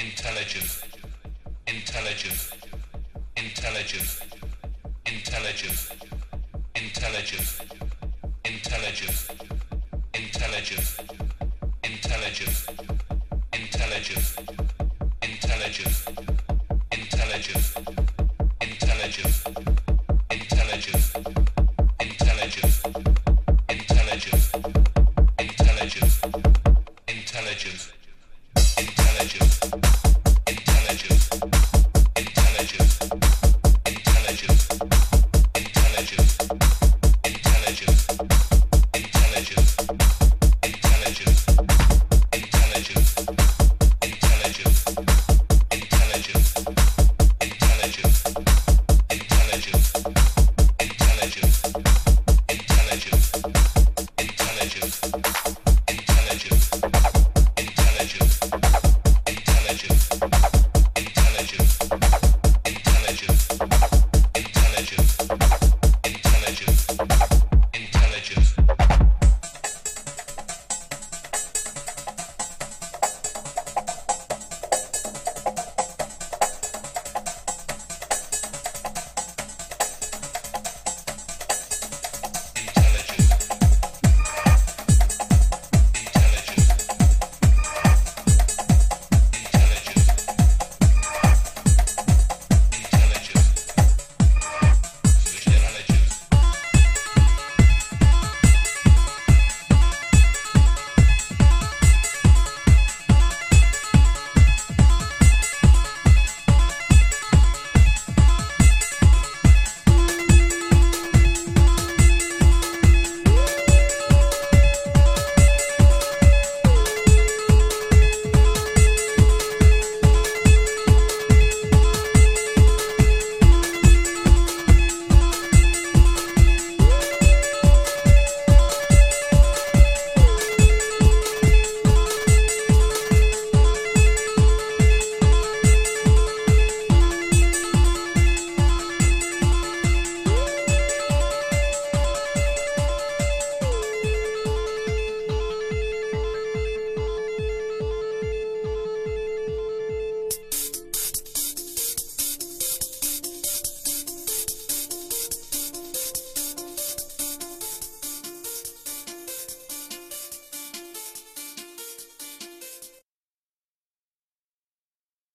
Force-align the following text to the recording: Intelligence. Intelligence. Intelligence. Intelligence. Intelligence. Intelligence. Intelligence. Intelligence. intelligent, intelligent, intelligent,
Intelligence. 0.00 0.82
Intelligence. 1.66 2.52
Intelligence. 3.36 4.20
Intelligence. 5.06 5.90
Intelligence. 6.74 7.60
Intelligence. 8.44 9.30
Intelligence. 10.14 11.00
Intelligence. 11.84 12.70
intelligent, 13.52 14.38
intelligent, 15.22 16.08
intelligent, 16.92 18.09